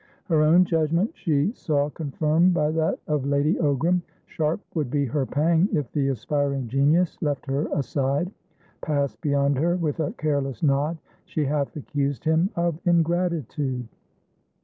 [0.25, 4.01] Her own judgment she saw confirmed by that of Lady Ogram.
[4.25, 8.31] Sharp would be her pang if the aspiring genius left her aside,
[8.81, 10.97] passed beyond her with a careless nod.
[11.25, 13.87] She half accused him of ingratitude.